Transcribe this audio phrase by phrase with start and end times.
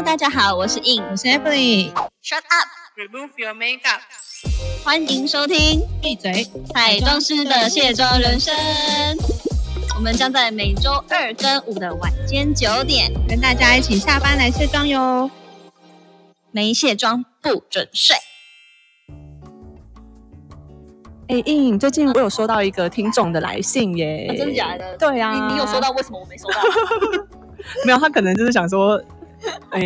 [0.00, 1.92] Hello，大家好，我是 In，我是 Emily。
[2.24, 4.00] Shut up，Remove your makeup.
[4.82, 6.46] 欢迎收听闭嘴！
[6.72, 8.54] 彩妆师的卸妆人生。
[9.94, 15.30] 我们将在每周二跟五的晚间九点，跟大家一起下班来卸妆哟。
[16.50, 18.16] 没卸妆不准睡。
[21.28, 24.96] 哎、印，最近我有收到一个听众的来信耶、啊真的假的？
[24.96, 25.90] 对啊，你你有收到？
[25.90, 26.62] 为什么我没收到？
[27.84, 27.98] 没有？
[27.98, 28.98] 他可能就是想说，
[29.70, 29.80] 哎、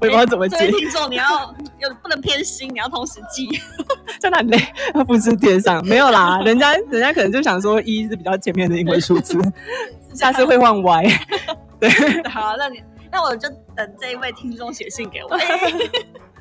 [0.00, 0.70] 我也不知道怎么接。
[0.70, 3.48] 听众，你要有不能偏心，你要同时记。
[4.20, 4.58] 真的很累，
[4.92, 5.84] 他复制贴上。
[5.86, 9.38] 没有啦，人家人家可能就想说一是比较前面的英文数字，
[10.14, 11.04] 下次会换 Y。
[11.80, 11.88] 对，
[12.28, 15.60] 好，那你那我就等这一位听众写信给我，哎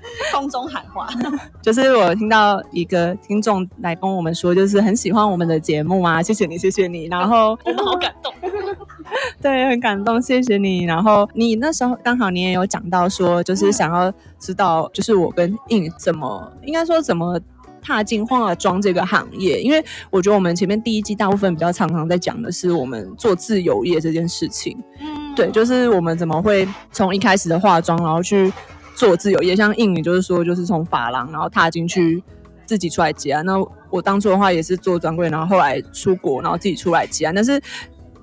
[0.34, 1.08] 空中喊话。
[1.62, 7.06] 就是我听到一个听众来跟我们说，就是很喜欢我们的节目啊，谢谢你，谢谢你。
[7.06, 8.34] 然后我们好感动。
[9.42, 10.84] 对，很感动，谢谢你。
[10.84, 17.40] 然后你那时候刚好你也有讲到说，就是想要知道，就是我跟印怎么，应该说怎么
[17.81, 24.78] 踏进化妆这个行业，因为我觉得我们前面第一季大部分比较常常在讲的是我们做自由业这件事情。
[25.00, 28.52] 嗯，对，就是我们怎么会从一开始的化妆，然后去
[28.98, 32.23] 做自由业，像印尼就是说，就是从法郎，然后踏进去
[32.66, 33.45] 自己出来接案。
[33.45, 33.53] 那
[33.92, 37.36] 我当初的话也是做专柜，然后后来出国，然后自己出来接案。
[37.36, 37.62] 但是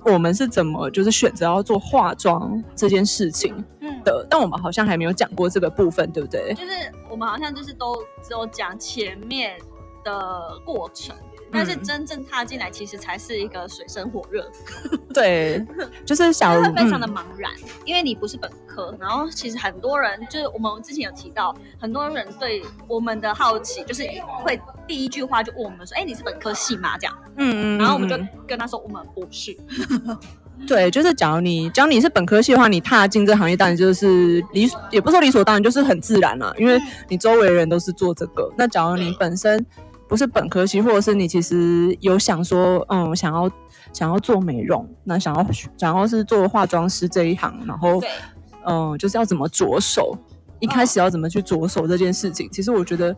[0.03, 4.27] 我们是怎么就是选择要做化妆这件事情嗯，的？
[4.29, 6.53] 但我们好像还没有讲过这个部分，对不对？
[6.53, 6.71] 就是
[7.09, 9.53] 我们好像就是都只有讲前面
[10.03, 11.15] 的过程，
[11.51, 14.49] 但是嗯真正踏进来，其实才是一个水深火热，
[15.13, 15.65] 对，
[16.05, 17.51] 就是小会非常的嗯茫然，
[17.85, 24.03] 因为你不是本科，然后其实很多人就是我们之前有提到，很多人对我们的好奇，就是
[24.43, 29.55] 会第一句话就问我们说：“哎，你是本科系吗？”这样，嗯嗯，然后我们就嗯跟他说：“我们不是。
[30.65, 38.49] 对，就是假如你假如你是本科系的话，你踏进这个行业当然就是理，也不是说理所当然，就是很自然啦、因为你周围的人都是做这个。
[38.57, 39.63] 那假如你本身
[40.07, 43.49] 不是本科系，或者是你其实有想说，嗯，想要
[43.91, 45.45] 想要做美容，那想要
[45.77, 48.09] 想要是做化妆师这一行，然后对
[48.65, 50.17] 嗯，就是要怎么着手，
[50.59, 53.15] 一开始要怎么去着手这件事情，其实我觉得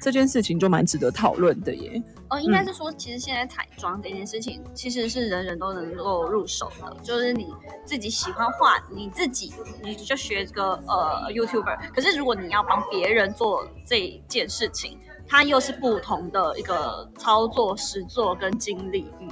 [0.00, 2.02] 这件事情就蛮值得讨论的耶。
[2.30, 6.96] 哦，应该是说，其实现在彩妆这件事情，其实是人人都能够入手的。
[7.02, 7.48] 就是你
[7.86, 11.90] 自己喜欢画，你自己你就学个呃 YouTuber。
[11.94, 19.28] 可是如果你要帮别人做这件事情，它又是不同的一个操作、实作跟经历，嗯，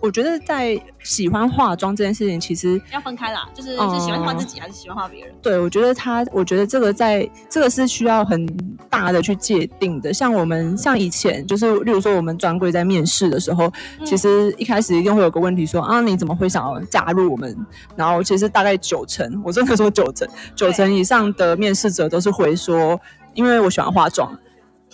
[0.00, 3.48] 我觉得在喜欢化妆这件事情，其实要分开啦。
[3.54, 5.34] 就是哦是喜欢化自己还是喜欢化别人？
[5.42, 8.46] 对，我觉得他，我觉得这个在这个是需要很
[8.90, 10.12] 大的去界定的。
[10.12, 13.72] 像我们像以前，就是例如说我们专柜在面试的时候，
[14.04, 17.66] 其实一开始一定会有个问题说啊，你怎么会想要加入我们？
[17.96, 23.00] 然后其实大概九成，我真的说九成，九成以上的面试者都是回说，
[23.34, 24.30] 因为我喜欢化妆。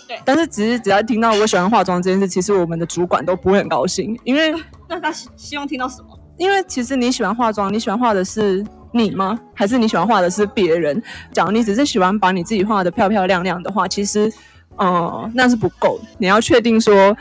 [0.07, 4.53] 对但是只是只要听到我喜欢化妆这件事，其实我们的主管都不会很高兴，因为
[4.87, 6.19] 那他希希望听到什么？
[6.37, 9.39] 因为其实你喜欢化妆，你喜欢画的是你吗？
[9.53, 11.01] 还是你喜欢画的是别人？
[11.31, 14.31] 假如你只是喜欢把你自己画的漂漂亮亮的话，其实，
[14.75, 15.99] 呃，那是不够。
[16.17, 17.15] 你要确定说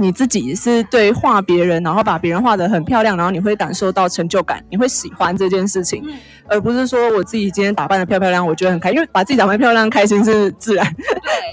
[0.00, 6.18] 你自己是对画别人，然后把别人画的很漂亮，然后你会感受到成就感，你会喜欢这件事情，嗯
[6.52, 10.84] 而不是说我自己今天打扮的漂漂亮，我觉得很开心，因为把自己打扮漂亮开心是自然。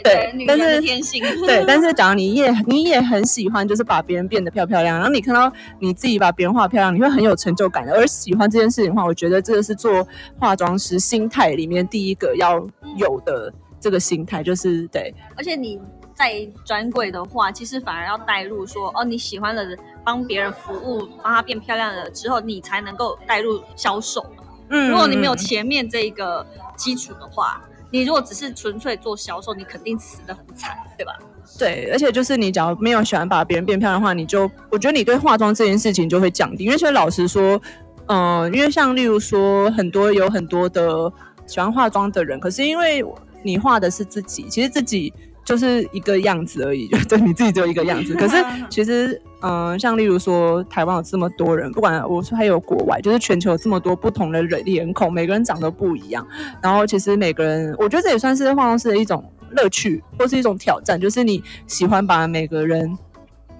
[0.03, 1.23] 对 但是天性。
[1.45, 7.93] 对，但是假如你也你也很喜欢，就是把别人变得漂漂亮，然后你看到你自己把别人画漂亮，你会很有成就感的。
[7.93, 10.07] 而喜欢这件事情的话，我觉得这个是做
[10.39, 12.65] 化妆师心态里面第一个要
[12.95, 15.79] 有的这个心态，就是对而且你
[16.17, 24.25] 在专柜的话，其实反而要带入说，哦，你喜欢的人帮别人服务，帮他变漂亮了之后，你才能够带入销售。
[24.69, 26.45] 嗯如果你没有前面这一个
[26.75, 27.61] 基础的话，
[27.91, 31.13] 你如果只是纯粹做销售，你肯定死得很惨，对吧？
[31.57, 36.65] 对，而且就是你只要没有喜欢把别人变漂亮的话，你就我觉得你对化妆这件事情就会降低。
[36.65, 37.61] 因为其实老实说，
[38.07, 41.11] 嗯、因为像例如说很多有很多的
[41.45, 43.05] 喜欢化妆的人，可是因为
[43.43, 45.13] 你画的是自己，其实自己
[45.47, 48.13] 就是一个样子而已，就 对你自己只有一个样子。
[48.19, 48.35] 可是
[48.69, 56.27] 其实，嗯、像例如说台湾有这么多人，不管我说还有国外，就是全球有这么多不同的人脸孔，每个人长得不一样。
[56.61, 62.97] 然后其实每个人，我觉得这也算是化妆师的一种乐趣，或是一种挑战，就是你喜欢把每个人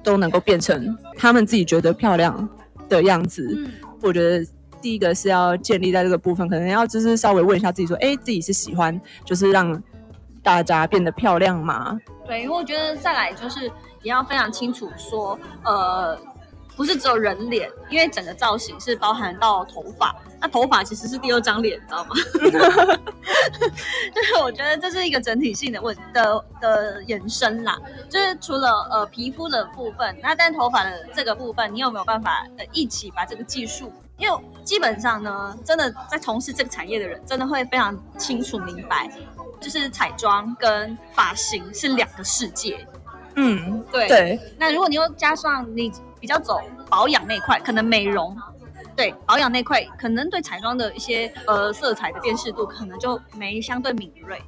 [0.04, 2.50] 都能够变成他们自己觉得漂亮
[2.90, 3.48] 的样子。
[3.58, 4.46] 嗯，我觉得
[4.82, 9.82] 第一个是要建立在这个部分，可能要就是稍微问一下自己说，哎，自己是喜欢就是让
[10.48, 12.00] 大家变得漂亮吗？
[12.26, 13.66] 对，因为我觉得再来就是
[14.02, 16.18] 也要非常清楚说，呃，
[16.74, 22.16] 不是只有人脸，因为整个造型是包含到头发，那头发其实是第二张脸，你知道吗？
[24.16, 27.78] 就是我觉得这是一个整体性的问的的延伸啦，
[28.10, 33.92] 就是除了呃皮肤的部分，那但头发的这个部分，你有没有办法呃一起把这个技术？
[34.18, 39.12] 因为基本上呢，真的在从事这个产业的人，真的会非常清楚明白，
[39.60, 42.86] 就是彩妆跟发型是两个世界。
[43.36, 44.08] 嗯，对。
[44.08, 46.60] 对，那如果你又加上你比较走
[46.90, 48.36] 保养那一块，可能美容，
[48.96, 54.42] 对保养那块，可能对彩妆的一些呃色彩的辨识度，可能就没相对敏锐。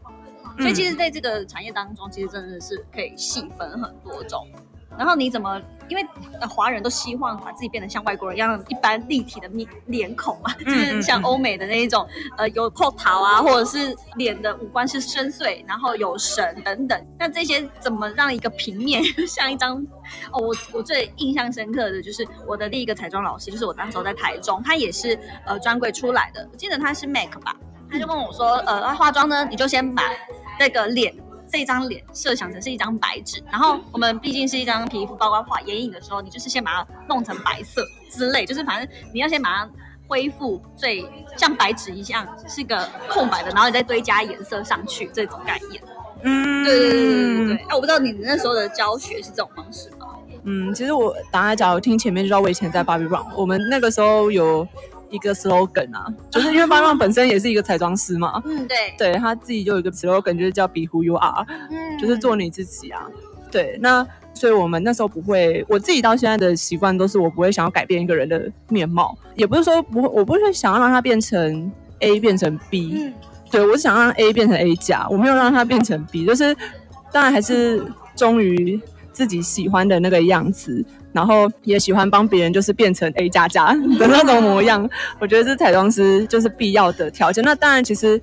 [0.57, 4.47] 所以其实在这个产业当中，其实真的是可以细分很多种。
[4.97, 5.61] 然后你怎么？
[5.89, 6.07] 因为
[6.39, 12.07] 呃，华人都希望把自己变得像外国人一样，一般立体的面脸孔嘛，就是像欧美的那一种，
[12.37, 17.07] 呃，有后桃啊，或者是脸的五官是深邃，然后有神等等。
[17.17, 19.85] 那这些怎么让一个平面 像一张？
[20.31, 27.55] 哦，我我最印象深刻的就是我的第一个彩妆老师，就是我当时候在台中，他也是呃专柜出来的，我记得他是 Make 吧，
[27.91, 30.03] 他就跟我说，呃，化妆呢，你就先把
[30.59, 31.13] 那个脸。
[31.51, 39.69] 这张脸设想成是一张白纸，然后我们毕竟是一张皮肤，包括画眼影的时候，你就是先把它弄成白色之类，就是反正你要先把它
[40.07, 41.05] 恢复最
[41.35, 45.81] 像白纸一样是个空白的，然后你再堆加颜色上去这种概念。
[46.21, 47.55] 嗯，对对对对对对。
[47.69, 50.07] 哎，我不知道你那时候的教学是这种方式吗？
[50.43, 54.67] 嗯，其实我打家假如听前面就知道我以前在 Barbie Brown，我们那个时候有。
[55.09, 63.01] 一个 slogan 啊，就是因为巴浪本身也是一个彩妆师嘛，嗯，对，对他自己就有一个 slogan，就是叫 Be Who You Are，嗯，就是做你自己啊。
[63.51, 73.13] 对，那所以我们那时候不会，我自己到现在的习惯都是我不会想要改变一个人的面貌，也不是说不，我不会想要让他变成 A 变成 B，嗯，
[73.49, 76.55] 对我是想让 A 变成 A 加，我没有让他变成 B，就是
[77.11, 77.83] 当然还是
[78.15, 78.79] 忠于
[79.11, 80.85] 自己喜欢的那个样子。
[81.11, 84.87] 然后也喜欢帮别人，就是变成 A 加加 的那种模样。
[85.19, 87.43] 我觉得是彩妆师就是必要的条件。
[87.43, 88.21] 那当然，其实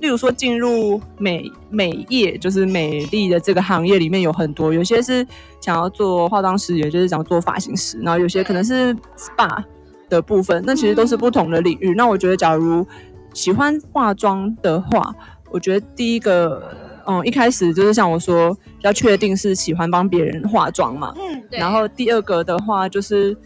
[0.00, 5.26] 例如说进入美美业，就是美丽的这个行业里面有很多，有些是
[5.60, 9.62] 想要做化妆师，也就是想做发型师，然后有些可能是 SPA
[10.08, 10.62] 的部分。
[10.66, 11.94] 那其实都是不同的领域。
[11.94, 12.86] 那我觉得，假如
[13.32, 15.14] 喜欢化妆的话，
[15.50, 16.83] 我觉得第一个。
[17.06, 21.14] 嗯，一开始就是像我说，要确定是喜欢帮别人化妆嘛。
[21.16, 21.58] 嗯，对。
[21.58, 23.36] 然后第二个的话，就是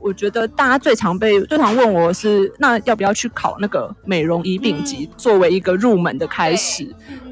[0.00, 6.86] 我觉得大家最常被最常问我是，那要不要去考那个美容仪丙级，作为一个入门的开始？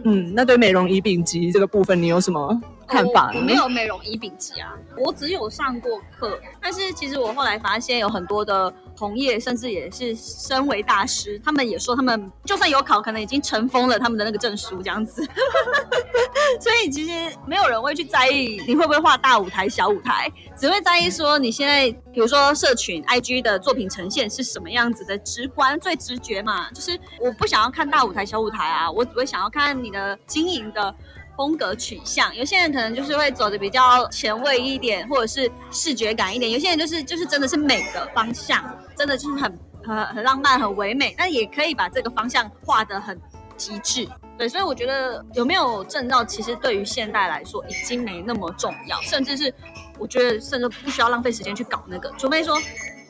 [0.05, 2.61] 嗯，那对美容仪丙级这个部分，你有什么？
[2.91, 6.39] 看法，我没有美容仪丙级啊，我只有上过课。
[6.61, 15.25] 但是其实我后来发现，有很多的同业，甚至也是身为大师，他们也说，他们就算有考，可能已经尘封了他们的那个证书这样子。
[16.61, 26.69] 所以其实没有人会去在意你会不会画大舞台、小舞台，只会在意说你现在，比如说社群 IG 的作品呈现是什么样子的，直观、最直觉嘛。
[26.73, 30.93] 就是我不想要看大舞台、小舞台啊，我只会想要看你的经营的。
[31.41, 38.63] 风格取向，有些人可能就是会走的比较前卫一点，或者是视觉感一点；有些人就是就是真的是美的方向，
[38.95, 43.19] 真的就是很很很浪漫、很唯美，但也可以把这个方向画得很
[43.57, 44.07] 极致。
[44.37, 49.51] 对，所以我觉得有没有证照，其实对于现代来说已经没那么重要，甚至是
[49.99, 52.61] 我觉得甚至不需要浪费时间去搞那个，除非说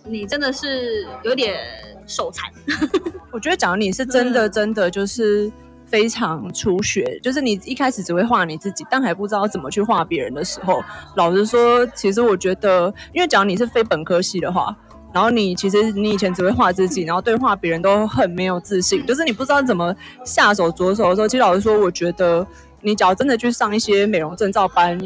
[0.04, 1.58] 你真的是有点
[2.06, 2.48] 手残。
[3.32, 5.50] 我觉得，假如你是真的真的就是。
[5.90, 10.80] 非常初学，就是你一开始只会画你自己，但还不知道怎么去画别人的时候，
[11.16, 14.74] 老实说，其实我觉得，因为假如你是非本科系的话，
[15.12, 19.92] 然后你其实你以前只会画自己，然后对画别人都很没有自信，就是你不知道怎么
[20.24, 22.46] 下手着手的时候，其实老实说，我觉得
[22.82, 24.96] 你只要真的去上一些美容证照班，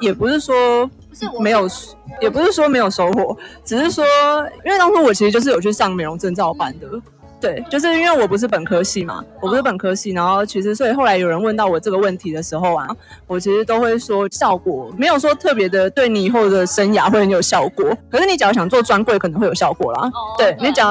[0.00, 0.88] 也不是说
[1.40, 1.66] 没有，
[2.20, 3.34] 也不是说没有收获，
[3.64, 4.04] 只是说，
[4.66, 6.86] 因为当初我其实就是有去上美容证照班的。
[7.40, 12.86] 对，就是因为我不是本科系嘛，我不是本科系，然后其实所以后来有人问到我这个问题的时候啊，
[13.26, 20.10] 我其实都会说效果没有说特别的对你以后的生涯会很有效果，可是你只要想做专柜可能会有效果啦。
[20.36, 20.90] 对你只要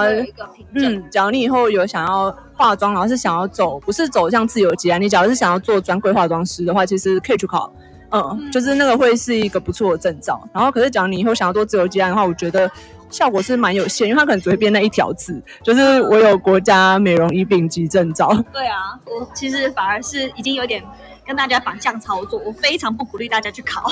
[0.73, 7.71] 嗯，只要你以后有想要化妆，然后是想要走不是走向自由职啊，你只要是想要做专柜化妆师的话，其实可以去考，
[8.09, 10.41] 嗯，就是那个会是一个不错的证照。
[10.51, 12.69] 然后可是假如你以后想要做自由职的话，我觉得。
[13.09, 18.31] 效果是蛮有限，因为他可能只会变那一条字，就是我有国家美容乙丙级证照。
[18.53, 20.83] 对啊，我其实反而是已经有点
[21.25, 23.91] 跟大家反向操作，我非常不鼓励大家去考。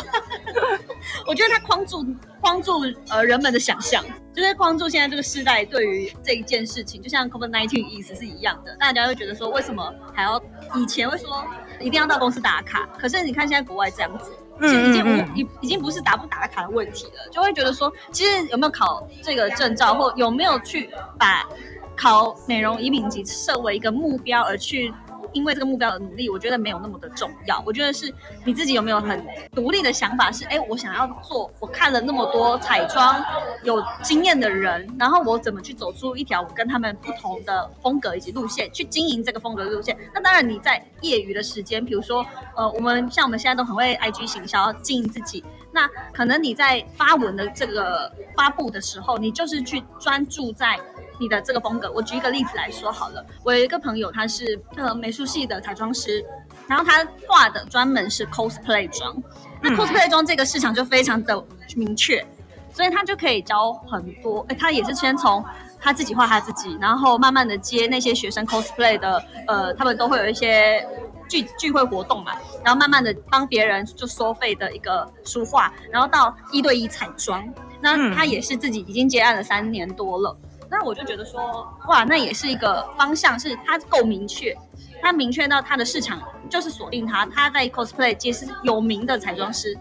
[1.25, 2.05] 我觉得它框住
[2.41, 10.41] 框住呃人们的想象，就是框住现在这个时代对于这一件事情，就像 COVID nineteen 意思是一样的，大家会觉得说为什么还要
[10.75, 11.43] 以前会说
[11.79, 14.31] 一定要到公司打卡，可是你看现在国外这样子。
[14.61, 21.47] 其实已经无嗯嗯已已经不是打不打卡的问题了，就会觉得说，其实有没有考这个证照，或有没有去把
[21.95, 24.93] 考美容饮品级设为一个目标而去。
[25.37, 27.61] 因为这个目标的努力，我觉得没有那么的重要。
[27.63, 28.11] 我觉得是
[28.43, 31.49] 你自己有没有很独立的想法，是哎，我想要做。
[31.59, 33.23] 我看了那么多彩妆
[33.63, 39.95] 有经验的人，然后我怎么去走出一条我跟他们不同的风格以及路线，去经营这个风格的路线。
[40.11, 42.25] 那当然你在业余的时间，比如说
[42.55, 50.79] 呃，我们像我们现在都很会 IG 行销经营自己，那可能你在发文的这个发布的时候，你就是去专注在。
[51.19, 53.25] 你的这个风格，我举一个例子来说好了。
[53.43, 56.23] 我有一个朋友，他是呃美术系的彩妆师，
[56.67, 59.19] 然后他画的专门是 cosplay 妆。
[59.59, 61.43] 那 cosplay 妆这个市场就非常的
[61.75, 62.23] 明确，
[62.71, 64.45] 所以他就可以教很多。
[64.49, 65.43] 哎，他也是先从
[65.79, 70.87] 他自己画他自己，然后慢慢的接那些学生 cosplay 的，呃，他们都会有一些
[71.27, 77.47] 聚聚会活动嘛，然后慢慢的帮别人就收费的一个书画，然后到一对一彩妆。
[77.79, 80.35] 那他也是自己已经接案了三年多了。
[80.69, 84.53] 那我就觉得说，哇，那也是一个方向，是它够明确，
[85.01, 89.77] 它明确到它的市场就是锁定它，他在 cosplay 界是有名的彩妆师，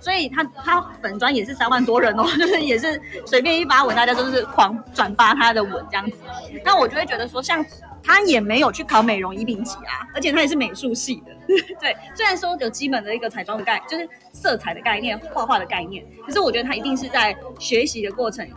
[0.00, 6.16] 所以他他粉专也是三万多人哦， 就是也是随便一发文，大家都是狂转发他的文这样子。
[6.64, 7.64] 那我就会觉得说，像
[8.08, 11.32] 他也没有去考美容仪丙级啊，而且他也是美术系的，
[11.78, 18.48] 对，虽然说有基本的一个彩妆的概，就是色彩的概念、画画的概念，可是我觉得他一定是在学习的过程。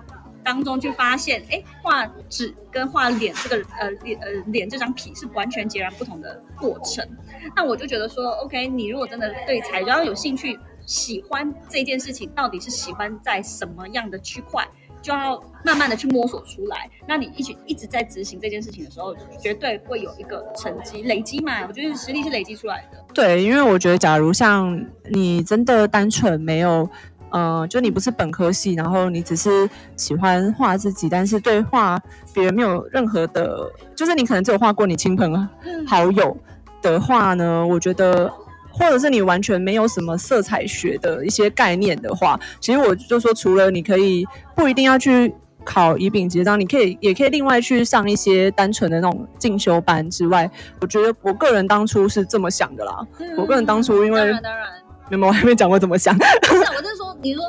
[0.43, 7.07] 当中去发现，哎，画纸跟画脸这个呃脸呃脸这张皮是完全截然不同的过程。
[7.55, 14.67] 那我就觉得说，OK，你如果真的对彩妆有兴趣，喜欢这件事情，到底是喜欢在什么样的区块，
[15.01, 16.89] 就要慢慢的去摸索出来。
[17.07, 21.65] 那你一直一直在执行这件事情的时候，绝对会有一个成绩累积嘛。
[21.67, 22.97] 我觉得实力是累积出来的。
[23.13, 26.89] 对，因为我觉得，假如像你真的单纯没有。
[27.33, 31.97] 呃，就你不是本科系，然后你只是喜欢画自己，但是对画
[32.33, 35.47] 别人没有任何的，就是你可能只有画过你亲朋
[35.87, 36.35] 好友
[36.81, 38.29] 的话呢，我觉得，
[38.71, 44.25] 或者是你完全没有什么色彩学的一些概念的话，其实我就说，除了你可以
[44.55, 50.49] 不一定要去考乙丙结章，你可以也可以另外去上一些单纯的那种进修班之外，
[50.79, 53.05] 我觉得我个人当初是这么想的啦。
[53.37, 54.67] 我个人当初因为当然当然。
[55.09, 56.17] 没有，我还没讲过怎么想。
[56.17, 56.23] 不
[56.55, 57.43] 是，我是说，你说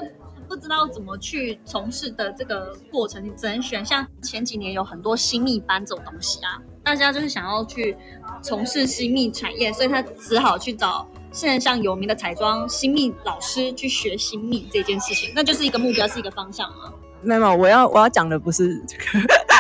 [0.49, 7.97] 不知道怎么去从事的这个过程，你只能选像前几年有很多新密班这种东西啊，大家就是想要去
[8.43, 16.93] 从事新密产业，所以他只好去找线上有名的彩妆新密老师去学新密这件事情，那就是一个目标，是一个方向啊。
[17.25, 19.05] 没有，我要我要讲的不是这个，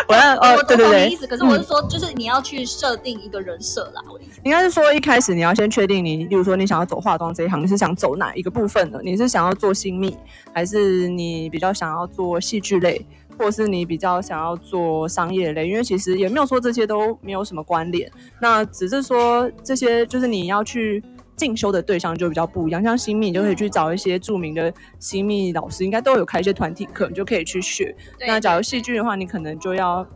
[0.09, 1.25] 我要哦，对对对，意思。
[1.29, 4.03] 可是我是说，就是你要去设定一个人设啦。
[4.11, 9.01] 我应该是说，一开始你要先确定你，例如说你想要走化妆这一行，你是想走哪一个部分的？
[9.05, 10.19] 你是想要做新密，
[10.53, 13.07] 还是你比较想要做戏剧类，
[13.39, 15.69] 或是你比较想要做商业类？
[15.69, 18.11] 因为其实也没有说这些都没有什么关联，
[18.41, 21.03] 那只是说这些就是你要去。
[21.35, 27.93] 进修的对象就比较不一样，像新密，你就可以去找一些著名的新密老师，应该都有开一些团体课，你就可以去学。
[28.29, 30.07] 那假如戏剧的话，你可能就要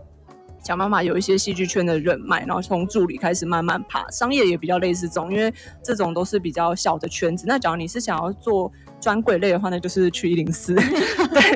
[0.66, 4.04] 想办法有一些戏剧圈的人脉，然后从助理开始慢慢爬。
[4.10, 7.44] 商业也比较类似这种，因为这种都是比较小的圈子。
[7.46, 10.74] 那假如你是想要做专柜类的话，那就是去一零四。
[11.30, 11.52] 对，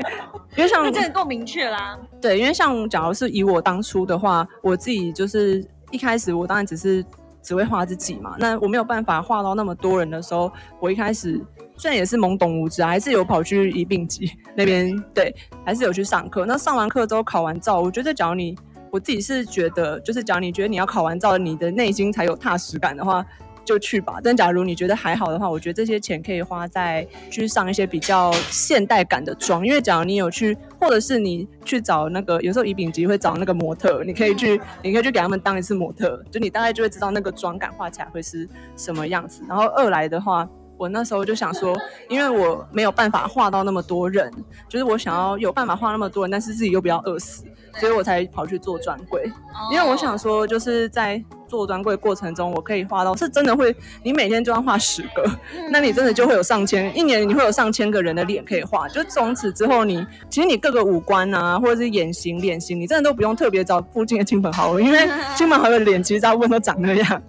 [0.56, 1.98] 因为像这够明确啦。
[2.20, 7.04] 对，因为像假如是以我当初的话，我自己就是一开始我当然只是
[7.42, 11.44] 只会画自己嘛，那我没有办法画到那么多人的时候，我一开始
[11.76, 16.46] 虽然也是懵懂无知，还是有跑去一病级那边，对，还是有去上课。
[16.46, 18.56] 那上完课之后考完照，我觉得假如你
[18.90, 23.24] 我自己是觉得，就是假如你觉得你要考完照，你的内心才有踏实感的话。
[23.62, 39.44] 就去吧，但假如你觉得还好的话，我觉得这些钱可以花在去上一些比较现代感的妆，因为假如你有去，或者是你去找那个，有时候乙丙级会找那个模特，你可以去，你可以去给他们当一次模特，就你大概就会知道那个妆感画起来会是什么样子。
[39.46, 41.76] 然后二来的话，我那时候就想说，
[42.08, 44.32] 因为我没有办法画到那么多人，
[44.68, 47.44] 就是我想要有办法画那么多人，但是自己又不要饿死，
[47.78, 49.30] 所以我才跑去做专柜，
[49.72, 51.22] 因为我想说就是在。
[51.50, 53.74] 做专柜过程中，我可以画到是真的会，
[54.04, 55.28] 你每天就要画十个，
[55.68, 58.86] 那你真的就会有上千，一年你会有上千个人的脸可以画。
[58.86, 67.22] 就从此之后，你其实你各个五官啊，或者是眼型、脸型，你真的都不用特别找附近的亲朋好友，因为 亲朋好友的脸其实大部分都长那样。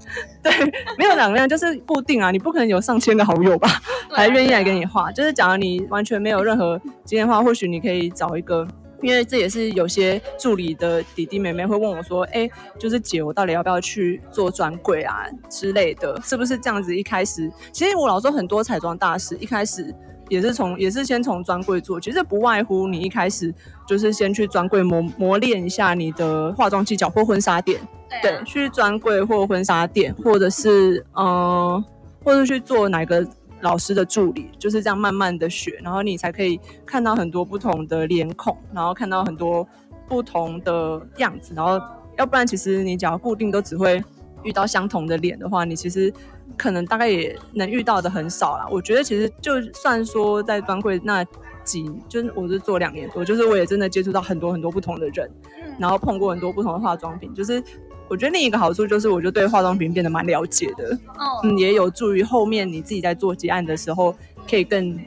[0.43, 0.53] 对，
[1.00, 3.81] 没有长那样就是固定啊，你不可能有上千个好友吧，
[4.12, 5.12] 还愿意来给你画。
[5.12, 8.67] 就是假如你完全没有任何经验的话，或许你可以找一个。
[9.01, 16.20] 因为这也是有些助理的弟弟妹妹会问我说：“哎，就是姐，我到底要不要去做专柜啊之类的？
[16.24, 19.93] 是不是这样子？”一开始，其实我老说很多彩妆大师一开始
[20.29, 23.53] 也是从也是先从专柜做，其实不外乎你一开始
[23.88, 27.79] 就是先去专柜磨磨练一下你的化妆技巧或婚纱店，
[28.22, 31.84] 对，去专柜或婚纱店，或者是嗯，
[32.24, 33.27] 或者去做哪个。
[33.62, 39.68] 老师的助理就是这样慢慢的学，然后你才可以看到很多不同的脸孔，然后看到很多
[40.08, 41.80] 不同的样子，然后
[42.18, 44.03] 要不然其实你只要固定都只会
[44.44, 46.12] 遇到相同的脸的话，你其实
[46.58, 48.68] 可能大概也能遇到的很少啦。
[48.70, 51.24] 我觉得其实就算说在专柜那
[51.63, 55.30] 几，就是我是做两年多，就是我也真的接触到很多很多不同的人，
[55.77, 57.63] 然后碰过很多不同的化妆品，就是。
[58.12, 61.00] 我觉得另一个好处就是，我就对化妆品变得蛮了解的，
[61.44, 64.13] 嗯，也有助于后面你自己在做结案的时候，
[64.50, 65.00] 可以更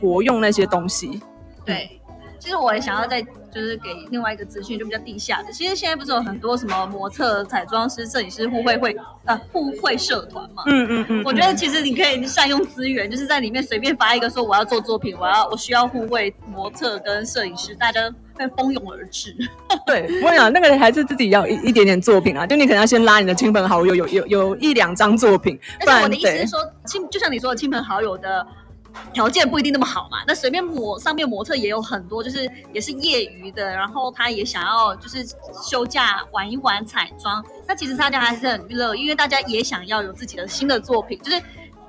[0.00, 1.20] 活用那些东西。
[1.64, 2.00] 对，
[2.38, 5.52] 其实我也想要再就是给另外一个资讯，就比较地下的。
[5.52, 10.62] 其实现在不是有很多什么模特、彩妆师、摄影师互惠会呃互惠社团嘛？
[10.66, 11.22] 嗯嗯嗯。
[11.24, 18.12] 我觉得其实你可以善用资源，就是在里面随便发一个说我要做作品，我要我需要互惠模特跟摄影师，大家。
[18.38, 19.34] 会蜂拥而至。
[19.86, 25.58] 对，我讲那个还是自己要一一点点作品啊，就你可能要先拉你的亲朋好友，有有有一两张作品。
[25.80, 28.46] 但是我的意思是说，亲，就像你说的，亲朋好友的
[29.12, 30.18] 条件不一定那么好嘛。
[30.26, 35.26] 那随便模上面模特也有很多，就是也是业余的，然后他也想要就是
[35.62, 37.44] 休假玩一玩彩妆。
[37.66, 41.42] 那其实大家还是很乐，因为大家也想要有自己的新的作品，就是。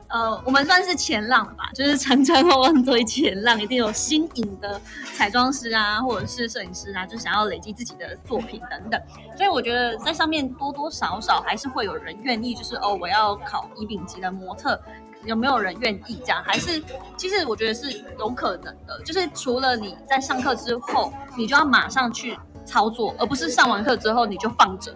[0.10, 4.80] 呃，我们算是前浪吧，就是常常往往作为前浪，一定有新颖的
[5.18, 9.02] 彩妆师啊，或者是摄影师啊，就想要累积自己的作品等等。
[9.36, 14.80] 所以我觉得在上面多多少少还是会有人愿意，就是哦，我要考乙丙级的模特，
[15.26, 16.44] 有没有人愿意这样？
[16.44, 16.82] 还是
[17.16, 24.94] 其实我觉得是有可能的，就是除了你在上课之后，你就要马上去操作，而不是上完课之后你就放着。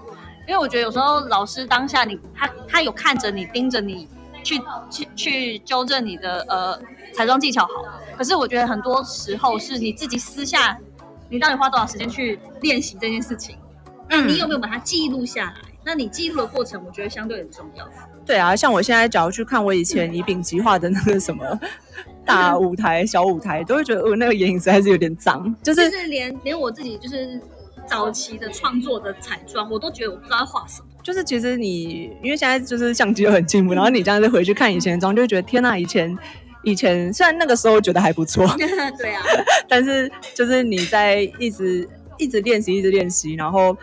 [0.47, 4.07] 因为我觉得有时候老师当下你他他有看着你盯着你。
[4.43, 4.59] 去
[4.89, 6.75] 去去纠正你的呃
[7.13, 7.69] 彩妆技巧好，
[8.17, 10.75] 可是我觉得很多时候是你自己私下，
[11.29, 13.55] 你到底花多少时间去练习这件事情？
[14.09, 15.70] 那你有没有把它记录下来？
[15.83, 17.87] 那你记录的过程，我觉得相对很重要。
[18.25, 21.59] 对啊，像我现在只要去看我以前以丙级画的那个什么
[22.23, 27.41] 大舞台、小舞台，都会觉得哦，那个眼影实在是有点脏，就是连连我自己就是
[27.87, 30.87] 早期的创作的彩妆，我都觉得我不知道画什么。
[31.01, 36.15] 就是其实你，因为现在就是相机又很进步，然后你这样子回去看以前的妆，就会觉得天呐，以前
[36.63, 38.45] 以前虽然那个时候觉得还不错，
[38.99, 39.23] 对啊，
[39.67, 41.89] 但是就是你在一直
[42.19, 43.75] 一直练习，一直练习，然后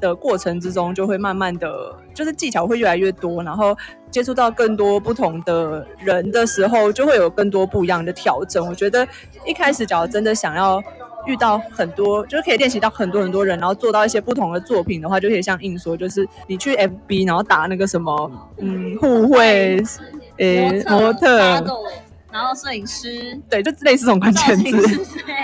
[0.00, 3.76] 的过程之中，就会慢慢的就是技巧会越来越多，然后
[4.10, 8.66] 接触到更多不同的人的时候，就会有更多不一样的调整。
[8.66, 9.06] 我觉得
[9.44, 10.82] 一开始假如真的想要。
[11.26, 19.82] 遇到很多，就是可以练习到很多很多人，然后做到一些不同的作品的话，就可以像硬说，就是你去 FB，然后打那个什么，嗯，互惠，
[20.36, 21.36] 诶，模特，
[22.30, 24.70] 然后摄影师，对，就类似这种关键字，
[25.26, 25.34] 对。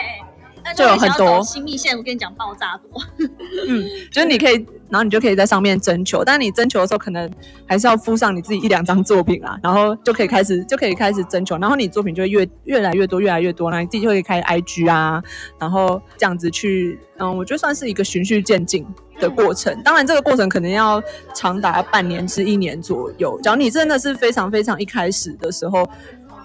[0.76, 3.02] 就有很多新密线，我跟你讲，爆炸多。
[3.68, 4.54] 嗯，就是你可以，
[4.88, 7.30] 然后你就可以在上面征求，但是你征求的时候，可能
[7.66, 15.22] 还是要附上你自己一两张作品啊，然后就可以开始，就可以开始征求，然后你作品就会越越来越多，越来越多，然后你自己就可以开 IG 啊，
[15.58, 18.86] 然后这样子去，嗯，我觉得算是一个循序渐进
[19.20, 19.76] 的过程。
[19.82, 21.02] 当然，这个过程可能要
[21.34, 23.38] 长达半年至一年左右。
[23.42, 25.88] 假如你真的是非常非常一开始的时候。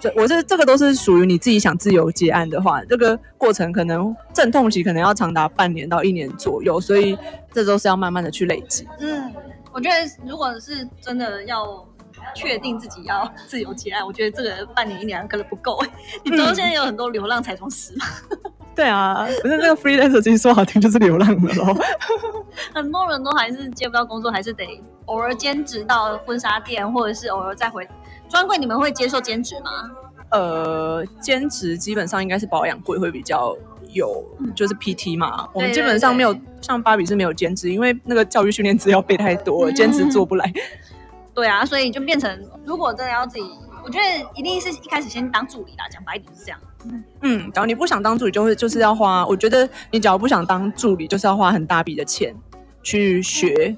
[0.00, 7.18] 这我这这个都是属于你自己想自由结案的话，这个过程可能阵痛期可能要长达半年到一年左右，所以
[7.52, 8.86] 这都是要慢慢的去累积。
[9.00, 9.32] 嗯，
[9.72, 11.86] 我觉得如果是真的要
[12.34, 15.82] 确定自己要自由结案，我觉得这个半年一年可能不够。
[16.24, 18.06] 你知道现在有很多流浪彩妆师吗？
[18.74, 21.76] 对啊，不是这个 freelancer 其实说好听就是流浪的咯。
[22.72, 24.64] 很多人都还是接不到工作，还是得
[25.08, 27.86] 偶尔兼职到婚纱店，或者是偶尔再回。
[28.28, 29.90] 专柜你们会接受兼职吗？
[30.30, 33.56] 呃，兼职基本上应该是保养柜会比较
[33.94, 34.22] 有，
[34.54, 35.48] 就是 PT 嘛。
[35.54, 40.52] 我们基本上没有像芭比是没有兼职，因为那个教育训练资料背太多了， 兼职做不来。
[41.34, 43.50] 对啊，所以就变成如果真的要自己，
[43.82, 46.60] 我觉得一定是一开始先当助理啦，讲白一点是这样。
[47.22, 49.26] 嗯，然后你不想当助理，就会就是要花。
[49.26, 52.36] 我觉得你只要不想当助理，就是要花很大笔的钱
[52.82, 53.74] 去学。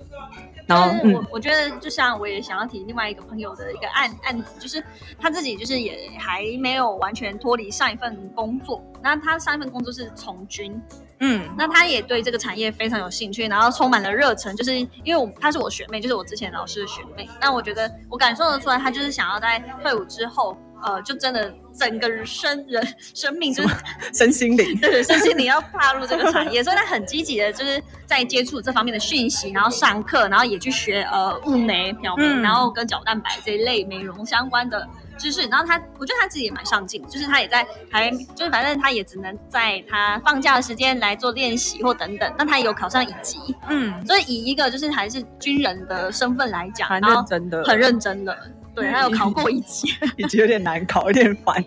[0.70, 4.82] 然后我我觉得，就像我也想要提另外一个朋友的一个案案子，就是
[5.18, 10.80] 他自己就是也还没有完全脱离上一份工作，那他上一份工作是从军，
[11.18, 23.74] 嗯，那他也对这个产业非常有兴趣，然后充满了热忱，就是因为我她是我学妹，就是我之前老师的学妹，那我觉得我感受得出来，他就是想要在退伍之后呃，就真的整个生人生命就是
[24.14, 24.76] 身心灵。
[24.80, 34.88] 对，身心灵要踏入这个产业，所以他很积极的，就是在接触这方面的讯息，然后上课，然后也去学呃雾眉、漂眉，嗯然后跟角蛋白这一类美容相关的
[35.18, 35.42] 知识。
[35.48, 42.32] 然后他，我觉得他自己也蛮上进，就是他也在还就是反正他也只能在他放假的时间来做练习或等等。
[42.38, 43.38] 但他也有考上乙级，
[43.68, 48.36] 嗯，所以以一个就是还是军人的身份来讲，蛮然后认真的，很认真的。
[48.80, 51.64] 对，他有 考过一级， 一级有点难考，有点烦，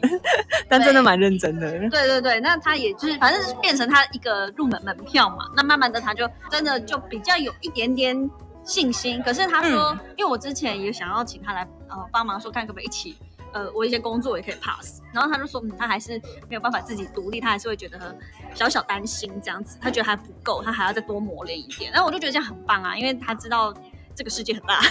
[0.67, 1.69] 但真的蛮认真的。
[1.89, 5.49] 对对对，那他也就是反正是变成他一个入门门票嘛。
[5.55, 8.29] 那慢慢的他就真的就比较有一点点
[8.63, 9.21] 信心。
[9.23, 13.15] 可是他说，嗯因为我之前也想要请他来呃帮忙说看可不可以一起
[13.51, 18.15] 呃我一些工作也可以 pass，然后他就说嗯他还是没有办法自己独立，他还是会觉得
[18.53, 21.91] 小小担心这样子，他觉得还不够，他还要再多磨练一点。
[21.91, 23.73] 然后我就觉得这样很棒啊，因为他知道
[24.15, 24.79] 这个世界很大。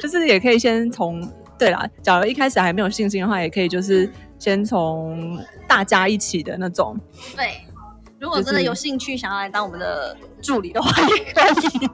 [0.00, 1.22] 就是也可以先从
[1.58, 5.38] 对啦，假如一开始还没有信心的话，也可以就是先从
[5.68, 6.98] 大家一起的那种，
[7.36, 7.60] 对，
[8.18, 11.88] 如果真的有兴趣想要来当我们的助理的话，也可以。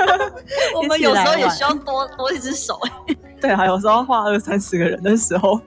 [0.74, 5.60] 我们有时候也需要多多一只手，哎， 对啊，有时候画二三十个人的时候，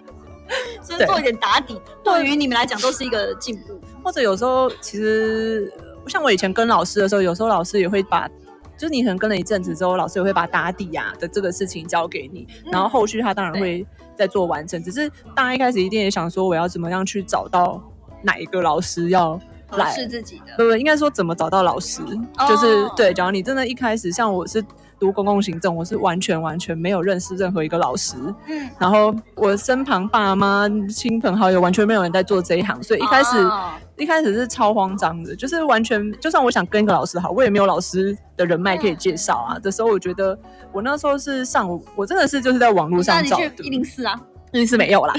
[0.81, 3.79] 所以做一点打底，对于你们来讲都是一个进步。
[4.03, 5.71] 或者有时候其实
[6.07, 8.27] 像我以前跟老师的时候，有时候老师也会把。
[8.77, 13.85] 就是你可能跟了一阵子之后，老师也会把打底啊的这个事情交给你，嗯然后后续他当然会
[14.15, 14.81] 再做完成。
[14.83, 17.81] 只是大家一开始一定也想说，我要怎么样去找到
[18.21, 22.01] 哪一个老师要合来，是自己的，不不，应该说怎么找到老师，
[22.37, 23.13] 哦就是对。
[23.13, 24.63] 假如你真的一开始像我是
[24.99, 28.15] 读公共行政，我是完全完全没有认识任何一个老师，
[28.47, 39.57] 嗯，然后我身旁爸妈、亲朋好友完全没有人在做这一行，所以一开始、哦一开始是超慌张的，就是完全就算我想跟一个老师好，我也没有老师的人脉可以介绍啊。
[39.59, 40.37] 的时候，我觉得
[40.73, 44.13] 我那时候是上午，我真的是就是在网络上找一零四啊？
[44.51, 45.13] 一定是没有啦，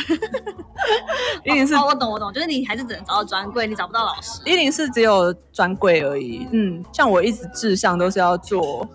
[1.42, 4.42] 一零四哦，我懂我懂，就是你还是只能找到专柜，你找不到老师。
[4.44, 6.46] 一零四只有专柜而已。
[6.52, 8.86] 嗯，像我一直志向都是要做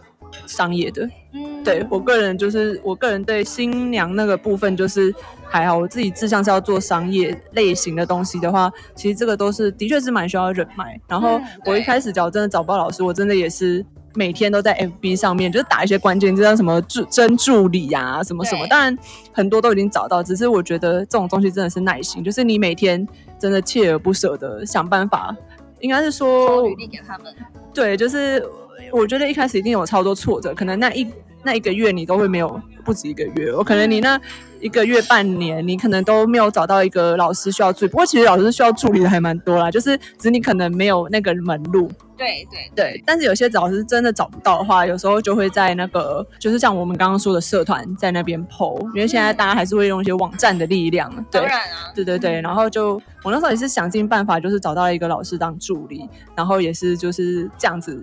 [0.47, 1.07] 商业的。
[1.33, 5.13] 嗯，对我个人就是我个人对新娘那个部分就是
[5.43, 10.99] 还好，我自己志向是要做商业类型的东西的话，其实这个都是的确是蛮需要人脉。
[11.07, 13.85] 然后嗯我一开始找真的找不到老师，我真的也是。
[14.13, 18.67] 每天都在 FB 上面，就是打一些关键字，像什么助真助理啊，什么什么。
[18.67, 18.93] 当然
[19.31, 23.07] 很多都已经找到，只是我觉得这种东西真的是耐心，就是你每天
[23.39, 25.33] 真的锲而不舍的想办法。
[25.79, 27.33] 应该是说投履历给他们。
[27.73, 28.45] 对，就是
[28.91, 31.07] 我觉得一开始一定有超多挫折，可能那一
[31.43, 34.19] 那一个月你都会没有，不止一个月，我可能你那
[34.59, 37.91] 一个月半年，你可能都没有找到一个老师需要助理。
[37.91, 41.91] 不过其实老师需要助理的还蛮多啦，就是只是你可能没有那个门路。
[42.15, 51.09] 对对对，但是有些老师真的找不到的话，有时候就会在那个，就是像我们刚刚说的社团在那边 PO，因为现在大家还是会用一些网站的力量。
[51.31, 57.99] 对当，然啊，对对对，然后就我那时候也是想尽办法，就是找到一个老师当助理，然后也是就是这样子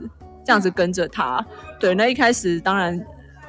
[0.49, 1.45] 这样子跟着他。
[1.79, 2.99] 对，那一开始当然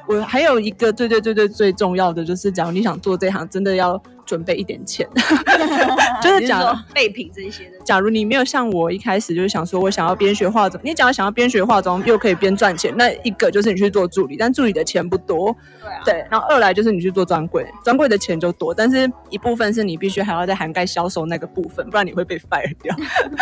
[0.06, 5.08] 我还有一个最最最最最重要的就是，假如你想做这行，真的要准备一点钱。
[6.22, 7.78] 就是你假如说备品这一些的。
[7.84, 22.94] 假如你没有像我一开始就是想说我想要边学化妆，你假如想要边学化妆又可以边赚钱，那一个就是你去做助理，但助理的钱不多，对啊，对，然后二来就是你去做专柜，专柜的钱就多，但是一部分是你必须还要再涵盖销售那个部分，不然你会被 fire 掉。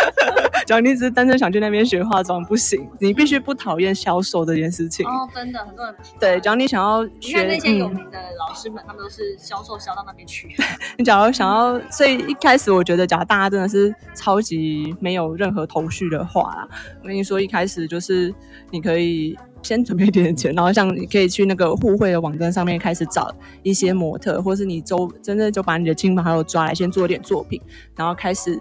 [0.66, 5.07] 假如你只是单纯想去那边学化妆，不行，你必须不讨厌销售这件事情。
[5.07, 10.55] 哦，真的很多人对，假如你想要你看学，那些有嗯，名的老师们，他们都是销售销到那边去。
[10.97, 16.69] 你假如想要，所以一开始我觉得，假如大家真的是超级没有任何头绪的话啦，
[17.03, 18.35] 我跟你说，一开始就是
[18.71, 27.61] 你可以先准备一点点钱，然后像你可以去那个互惠的网站上面开始找一些模特，或是你周真的就把你的亲朋好友抓来，先做一点作品，
[27.95, 28.59] 然后开始。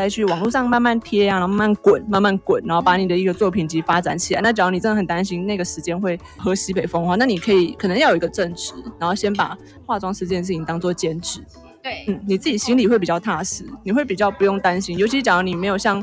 [0.00, 4.40] 再去网络上慢慢贴啊，然后慢慢滚，慢慢滚，然后把你的一个作品集发展起来。
[4.40, 11.44] 那假如你真的很担心那个时间会喝西北风的话，那你可以可能要有一个正职，然后先把化妆师这件事情当做兼职，
[11.82, 14.96] 对，嗯，你自己心里会比较踏实，你会比较不用担心。
[14.96, 16.02] 尤其假如你没有像，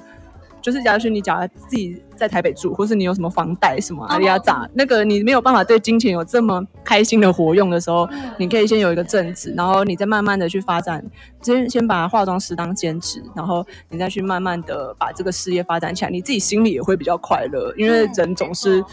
[0.68, 8.06] 就是假如说你假如自己在台北住，或是你有什么房贷什么阿里亚咋，那个你没有办法对金钱有这么开心的活用的时候，
[8.38, 11.02] 你可以先有一个正职，然后你再慢慢的去发展，
[11.42, 18.84] 先先把化妆师当兼职，然后你再去慢慢的把这个事业发展起来，你自己心里也会比较快乐，因为嗯人总是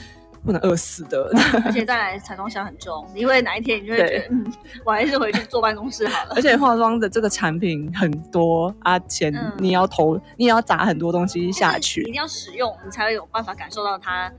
[0.44, 1.30] 不能饿死的。
[1.64, 4.52] 而且再来彩妆箱很重，因为哪一天你就会觉得，嗯，
[4.84, 6.42] 我还是回去坐办公室好了而。
[6.42, 12.12] 且化妆的这个产品很多啊，钱嗯你要投，你也要砸很多东西下去你一。
[12.12, 14.30] 定要使用，你才会有办法感受到它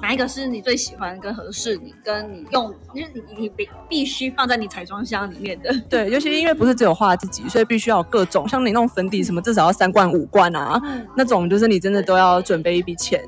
[0.00, 5.72] 哪一个是你最喜欢跟合适你，跟你用，就是你你必必须放在你彩妆箱里面的。
[5.88, 10.80] 对，尤其因为不是只有画自己，所以必须要有各种，像你那种粉底什么，至少要三罐五罐啊，
[11.16, 13.22] 那种就是你真的都要准备一笔钱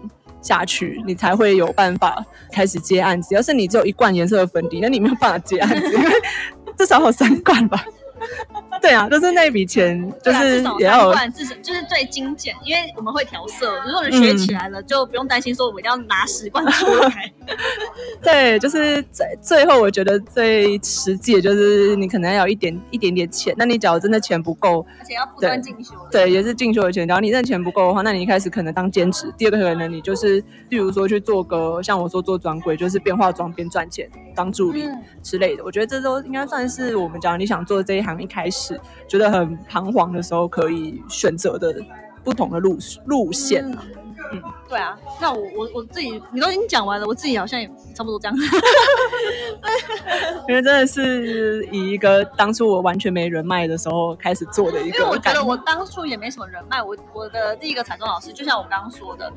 [0.44, 3.34] 下去，你才会有办法开始接案子。
[3.34, 6.10] 要是你只有一罐颜色的粉底，那你没有办法接案子，因为
[6.76, 7.84] 至少有三罐吧。
[8.84, 13.80] 对啊，就是那笔钱，就是也要有三罐，至少就是最精简，因为我们会调色。
[13.86, 17.32] 如果你学起来了，就不用担心说我一定要拿十罐出来。
[18.22, 25.94] 对，就是最最后，我觉得最实际的就是你可能要有一点一点点钱，那你假如真的钱不够，而且要不断进修。
[26.12, 27.08] 对，也是进修的钱。
[27.08, 35.64] 假如你真的钱不够的话，那你一开始可能当兼职，第二个可能你就是，例如说去做个像我说做专柜，就是边化妆边赚钱，当助理嗯之类的。
[35.64, 38.73] 我觉得这都应该算是我们假如你想做这一行一开始
[39.08, 41.74] 觉得很彷徨的时候可以选择的
[42.22, 43.84] 不同的路路线啊。
[44.32, 44.42] 嗯，
[44.74, 48.36] 对啊，那我我我自己你都已经讲完了，我自己好像也差不多这样。
[50.48, 59.32] 因为真的是以一个当初我完全没人脉的时候开始做的一个因为我觉得我当初也没什么人脉，我我的第一个彩妆老师，就像我刚刚说的，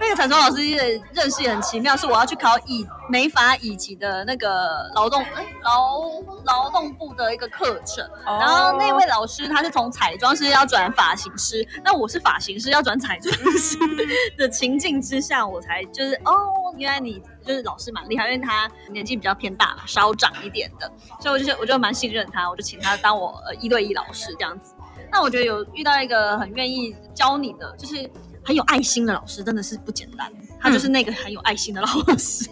[0.00, 6.00] 那个彩妆老师也认识也很奇妙，是我要去考乙美法乙级的那个劳动哎劳
[6.44, 13.78] 劳动部的一个课程，哦然后那位老师他是从彩妆师要转发型师，那我是发型师要转彩妆师
[14.40, 24.74] 的情境之下，我才就是哦，原来你就是老师蛮厉害，因为他年纪比较偏大嘛，稍长一点的，所以我就我就蛮信任他，我就请他当我呃一对一老师这样子。
[25.12, 28.10] 那我觉得有遇到一个很愿意教你的，就是
[28.42, 30.32] 很有爱心的老师，真的是不简单。
[30.58, 32.48] 他就是那个很有爱心的老师。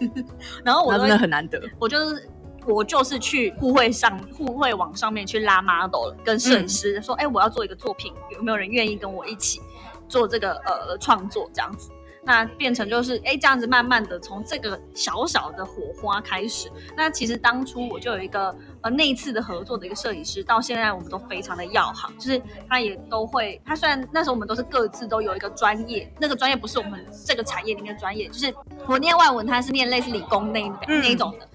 [0.63, 1.59] 然后我真的很难得。
[1.79, 2.29] 我就是
[2.67, 9.61] 我就是去互惠上互惠网上面去拉 model，跟摄影师说，哎、我要做一个作品，有没有人愿意跟我一起
[10.09, 11.89] 做这个呃创作这样子？
[12.21, 16.69] 那变成就是哎这样子慢慢的从这个小小的火花开始。
[16.95, 28.53] 那其实当初我就有一个呃那一次的合作的一个摄影师，到现在我们都非常的要好，就是他也都会，他虽然那时候我们都是各自都有一个专业，那个专业不是我们这个产业里面的专业，就是
[28.85, 31.47] 我念外文，他是念类似理工那那一种的。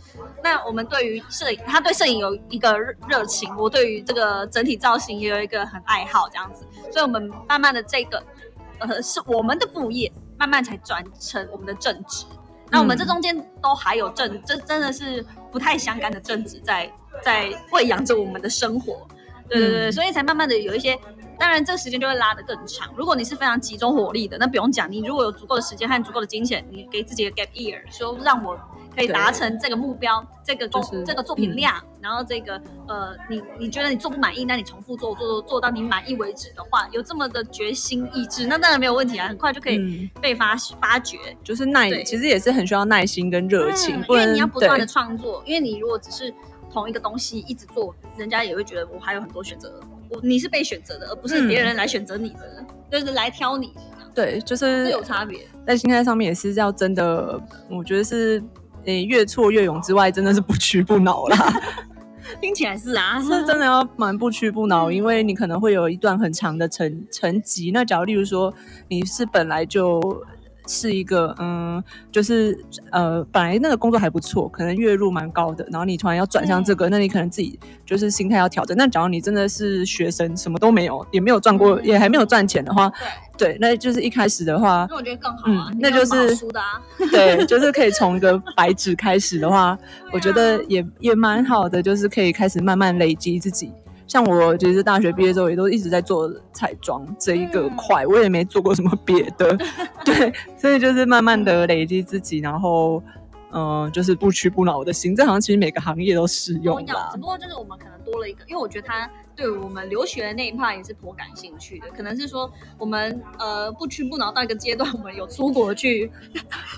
[0.43, 8.23] 那我们对于摄影，他对摄影有一个热热情，我对于这个整体造型也有一个很爱好这样子，所以我们慢慢的这个
[8.79, 12.25] 呃是我们的副业，慢慢才转成我们的正职。
[12.71, 16.91] 那我们这中间都还有正，这真的是不太相干的正职在
[17.23, 19.07] 在喂养着我们的生活。
[19.49, 20.99] 对对对，嗯所以才慢慢的有一些，
[21.39, 22.93] 当然这个时间就会拉得更长。
[22.97, 28.59] 如果你是非常集中火力的，那不用讲，你如果有足够的时间和足够的金钱，你给自己一个 gap year，说让我
[28.95, 41.19] 可以达成这个目标，这个工、就是这个作品量，然后这个呃，你你觉得你做不满意，那你重复做做做做到你满意为止的话，有这么的决心意志，那当然没有问题啊，很快就可以嗯，被发发掘。
[41.43, 46.33] 就是耐，其实也是很需要耐心跟热情，嗯因为你要不断的创作，因为你如果只是
[46.73, 49.81] 同一个东西一直做，人家也会觉得我还有很多选择，
[50.15, 53.73] 我你是被选择的，而不是别人来选择你的，就是来挑你，
[54.15, 55.41] 对，就是有差别。
[55.67, 58.43] 在心态上面也是要真的，我觉得是
[58.85, 61.61] 诶、越挫越勇之外，真的是不屈不挠啦。
[62.41, 67.71] 听起来是啊，是真的要蛮不屈不挠，因为你可能会有一段很长的成成绩。
[67.71, 68.53] 那假如例如说
[68.89, 70.01] 你是本来就
[70.67, 72.59] 是一个嗯，就是
[72.91, 78.77] 呃，本来那个工作还不错，可能月入蛮高的，然后你突然要转向这个，那你可能自己就是心态要调整。
[78.77, 82.91] 那假如你真的是学生，什么都没有，也没有赚过，也还没有赚钱的话，
[83.37, 86.81] 对，对，那就是一开始的话，那我觉得更好啊，那就是输的啊。
[87.11, 89.79] 对，就是可以从一个白纸开始的话，
[90.13, 93.71] 我觉得也也蛮好的，就是可以开始慢慢累积自己。
[94.07, 99.57] 像我其实大学毕业之后，也都一直在做彩妆这一个块，我也没做过什么别的，
[100.05, 103.03] 对，所以就是慢慢的累积自己，然后
[103.57, 107.19] 嗯、就是不屈不挠的心，这好像其实每个行业都适，用啦只。
[107.19, 116.11] 不过就是我们可能多了一个，因为我觉得他对我们留学的那一 part 也是颇感兴趣的，可能是说我们呃不屈不挠到一个阶段，我们有出国去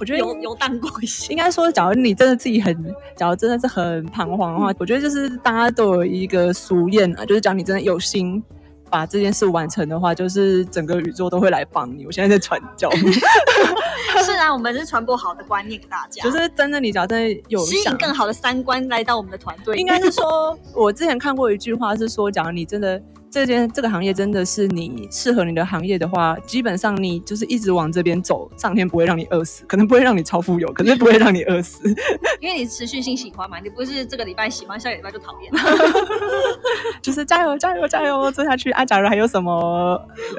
[0.00, 1.30] 我觉得游游荡过一些。
[1.32, 2.74] 应该说，假如你真的自己很，
[3.14, 8.42] 假如真的是很彷徨的话，我觉得就是大家都有一个俗谚啊，就是讲你真的有心
[8.88, 12.06] 把这件事完成的话，就是整个宇宙都会来帮你。
[12.06, 12.90] 我现在在传教，
[14.24, 19.76] 是啊，我们是传播好的观念给大家，就是真的，你只要真的有，吸引更好的三观来到我们的团队。
[19.76, 31.86] 应该是说，我之前看过一句话是说，假如你真的这件这个行业真的是你适合你的行业的话，基本上你就是一直往这边走，上天不会让你饿死，可能不会让你超富有，可是不会让你饿死。
[32.40, 35.52] 因为你持续性喜欢嘛，你不是这个礼拜喜欢，下个礼拜就讨厌。
[37.02, 38.84] 就是加油加油加油做下去啊！
[38.84, 39.52] 假如还有什么，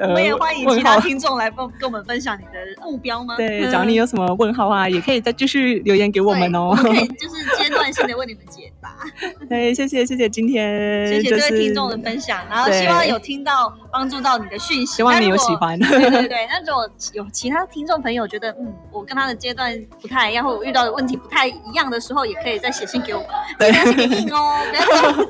[0.00, 3.36] 呃我们也欢迎其他听众来跟跟我们分享你的目标吗？
[3.36, 6.70] 对，嗯假如你有什么问号啊，也可以再继续留言给我们哦。
[6.70, 9.46] 我们可以就是阶段性的为你们解答。
[9.48, 15.78] 对， 谢谢谢谢今天，谢谢这就是位听众的分享，然后希望有听到帮助到你的讯息，希望你有喜欢。
[15.78, 23.24] 对对对， 那如果有其他听众朋友觉得，嗯，我跟他的阶段不太一样，或我遇到的问题不太一样的时候，也可以再写信给我，
[23.58, 24.56] 对记得写给硬哦，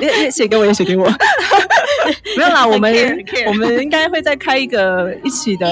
[0.00, 1.04] 也也写给我，也写给我。
[2.36, 2.94] 没有啦，我们
[3.46, 5.66] 我们应该会再开一个一起的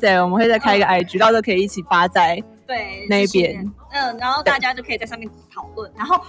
[0.00, 6.20] 对，我们会再开一个 IG，到时候可以一起发在对那边，嗯，然后大家就可以在上面讨论，然后。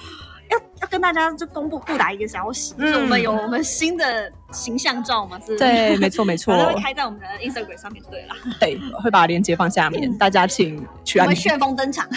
[0.48, 8.36] 要要跟大家就公布布达一个消息，就是我们有我们新的形象照嘛，是，嗯对，没错没错 开在我们的 Instagram 上面就对了。
[8.60, 12.08] 对，会把链接放下面，大家请去按我们，旋风登场，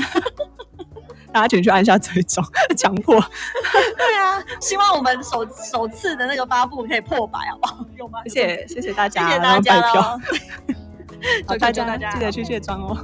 [1.33, 2.45] 大家请去按下追踪，
[2.77, 3.19] 强迫。
[3.97, 7.87] 对啊，希望我们首首次的那个发布可以破百，好不好？
[7.97, 8.21] 有吗？
[8.27, 10.21] 谢谢谢谢大家，谢谢大家拜票，喽，
[11.47, 12.95] 好，大家记得去卸妆哦。
[12.95, 13.03] 好